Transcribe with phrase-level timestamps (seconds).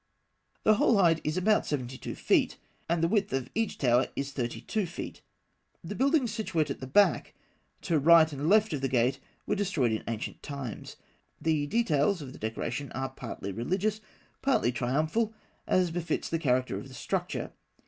[0.63, 2.57] The whole height is about seventy two feet,
[2.89, 5.21] and the width of each tower is thirty two feet.
[5.83, 7.35] The buildings situate at the back,
[7.83, 10.95] to right and left of the gate, were destroyed in ancient times.
[11.39, 14.01] The details of the decoration are partly religious,
[14.41, 15.35] partly triumphal,
[15.67, 17.51] as befits the character of the structure.